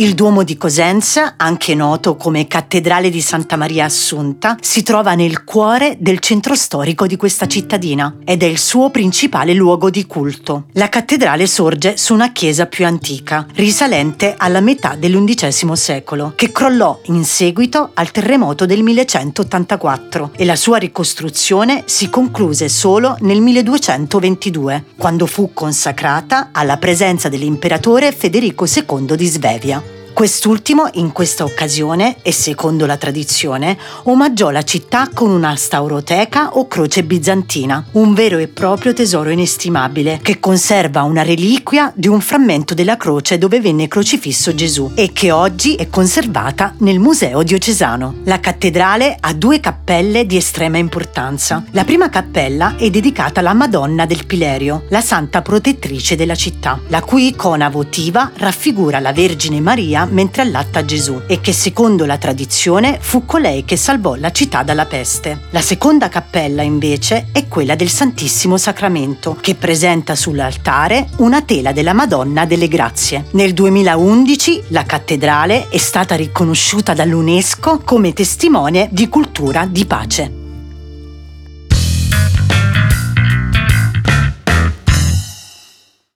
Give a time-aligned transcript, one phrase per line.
[0.00, 5.42] Il Duomo di Cosenza, anche noto come Cattedrale di Santa Maria Assunta, si trova nel
[5.42, 10.66] cuore del centro storico di questa cittadina ed è il suo principale luogo di culto.
[10.74, 17.00] La cattedrale sorge su una chiesa più antica, risalente alla metà dell'undicesimo secolo, che crollò
[17.06, 24.84] in seguito al terremoto del 1184 e la sua ricostruzione si concluse solo nel 1222,
[24.96, 29.87] quando fu consacrata alla presenza dell'imperatore Federico II di Svevia.
[30.18, 36.66] Quest'ultimo, in questa occasione, e secondo la tradizione, omaggiò la città con una stauroteca o
[36.66, 42.74] croce bizantina, un vero e proprio tesoro inestimabile, che conserva una reliquia di un frammento
[42.74, 48.16] della croce dove venne crocifisso Gesù e che oggi è conservata nel Museo diocesano.
[48.24, 51.62] La cattedrale ha due cappelle di estrema importanza.
[51.70, 57.02] La prima cappella è dedicata alla Madonna del Pilerio, la santa protettrice della città, la
[57.02, 62.98] cui icona votiva raffigura la Vergine Maria mentre allatta Gesù e che secondo la tradizione
[63.00, 65.46] fu colei che salvò la città dalla peste.
[65.50, 71.92] La seconda cappella invece è quella del Santissimo Sacramento che presenta sull'altare una tela della
[71.92, 73.26] Madonna delle Grazie.
[73.32, 80.37] Nel 2011 la cattedrale è stata riconosciuta dall'UNESCO come testimone di cultura di pace.